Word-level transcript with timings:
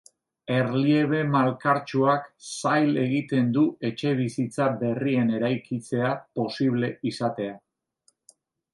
Erliebe 0.53 1.19
malkartsuak 1.33 2.25
zail 2.55 2.97
egiten 3.03 3.53
du 3.59 3.67
etxebizitza 3.91 4.73
berrien 4.83 5.33
eraikitzea 5.43 6.11
posible 6.41 6.95
izatea. 7.15 7.59